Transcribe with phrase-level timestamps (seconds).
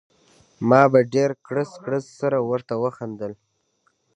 [0.69, 3.33] ما په ډېر کړس کړس سره ورته وخندل.